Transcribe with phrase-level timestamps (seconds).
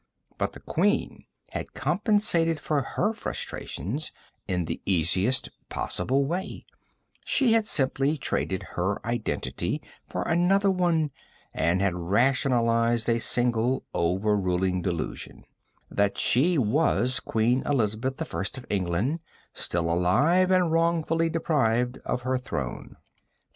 [0.39, 4.11] But the Queen had compensated for her frustrations
[4.47, 6.65] in the easiest possible way;
[7.23, 9.79] she had simply traded her identity
[10.09, 11.11] for another one,
[11.53, 15.43] and had rationalized a single, over ruling delusion:
[15.91, 19.19] that she was Queen Elizabeth I of England,
[19.53, 22.95] still alive and wrongfully deprived of her throne.